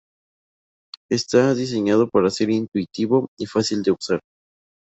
[1.11, 4.19] Está diseñado para ser intuitivo y fácil de usar.